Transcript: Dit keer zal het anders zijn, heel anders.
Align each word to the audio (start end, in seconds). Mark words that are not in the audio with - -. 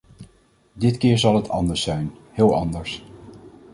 Dit 0.73 0.97
keer 0.97 1.17
zal 1.17 1.35
het 1.35 1.49
anders 1.49 1.81
zijn, 1.81 2.11
heel 2.31 2.55
anders. 2.55 3.03